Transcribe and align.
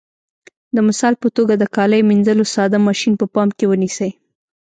د 0.75 0.77
مثال 0.87 1.13
په 1.21 1.27
توګه 1.37 1.53
د 1.57 1.63
کالیو 1.75 2.07
منځلو 2.11 2.45
ساده 2.53 2.77
ماشین 2.87 3.13
په 3.17 3.25
پام 3.33 3.49
کې 3.57 3.65
ونیسئ. 3.67 4.11